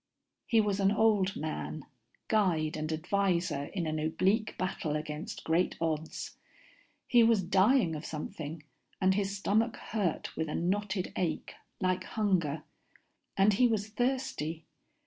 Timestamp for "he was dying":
7.05-7.93